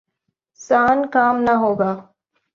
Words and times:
سان 0.61 0.97
کام 1.13 1.35
نہ 1.45 1.53
ہوگا۔ 1.61 1.91